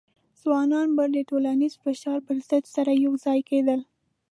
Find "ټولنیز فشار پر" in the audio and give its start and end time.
1.29-2.37